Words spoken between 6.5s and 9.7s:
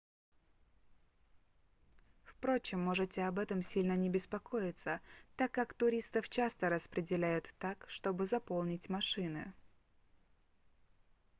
распределяют так чтобы заполнить машины